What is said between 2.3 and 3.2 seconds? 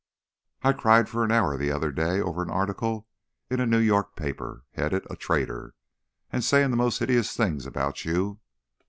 an article